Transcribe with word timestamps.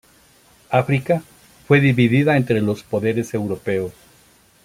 África 0.71 1.21
fue 1.67 1.79
dividida 1.79 2.35
entre 2.35 2.59
los 2.59 2.81
poderes 2.81 3.35
europeos. 3.35 3.93